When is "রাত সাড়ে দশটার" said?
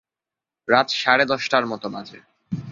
0.67-1.65